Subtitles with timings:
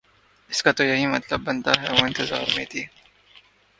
[0.49, 2.83] اس کا تو یہی مطلب بنتا ہے وہ انتظار میں تھی